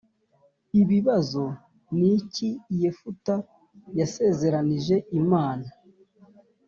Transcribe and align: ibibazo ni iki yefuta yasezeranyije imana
ibibazo 0.81 1.43
ni 1.97 2.07
iki 2.17 2.49
yefuta 2.81 3.33
yasezeranyije 3.99 4.95
imana 5.19 5.67